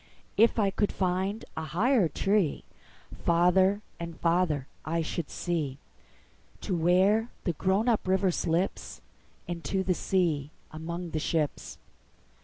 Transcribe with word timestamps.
If 0.35 0.57
I 0.57 0.71
could 0.71 0.91
find 0.91 1.45
a 1.55 1.63
higher 1.63 2.09
treeFarther 2.09 3.81
and 3.99 4.19
farther 4.19 4.65
I 4.83 5.03
should 5.03 5.29
see, 5.29 5.77
To 6.61 6.75
where 6.75 7.29
the 7.43 7.53
grown 7.53 7.87
up 7.87 8.07
river 8.07 8.31
slipsInto 8.31 9.85
the 9.85 9.93
sea 9.93 10.49
among 10.71 11.11
the 11.11 11.19
ships. 11.19 11.77